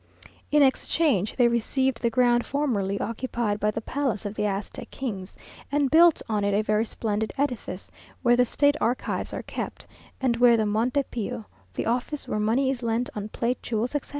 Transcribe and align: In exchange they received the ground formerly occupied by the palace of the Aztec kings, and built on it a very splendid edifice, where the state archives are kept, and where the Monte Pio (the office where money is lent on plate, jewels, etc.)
In 0.49 0.63
exchange 0.63 1.35
they 1.35 1.47
received 1.47 2.01
the 2.01 2.09
ground 2.09 2.43
formerly 2.43 2.99
occupied 2.99 3.59
by 3.59 3.69
the 3.69 3.81
palace 3.81 4.25
of 4.25 4.33
the 4.33 4.47
Aztec 4.47 4.89
kings, 4.89 5.37
and 5.71 5.91
built 5.91 6.23
on 6.27 6.43
it 6.43 6.55
a 6.55 6.63
very 6.63 6.85
splendid 6.85 7.31
edifice, 7.37 7.91
where 8.23 8.35
the 8.35 8.43
state 8.43 8.75
archives 8.81 9.31
are 9.31 9.43
kept, 9.43 9.85
and 10.19 10.37
where 10.37 10.57
the 10.57 10.65
Monte 10.65 11.03
Pio 11.11 11.45
(the 11.75 11.85
office 11.85 12.27
where 12.27 12.39
money 12.39 12.71
is 12.71 12.81
lent 12.81 13.11
on 13.15 13.29
plate, 13.29 13.61
jewels, 13.61 13.93
etc.) 13.93 14.09